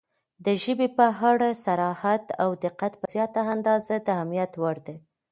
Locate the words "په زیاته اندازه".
2.99-3.95